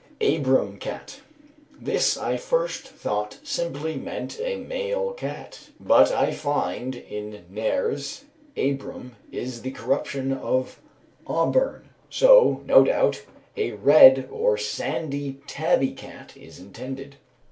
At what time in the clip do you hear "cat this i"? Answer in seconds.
0.79-2.35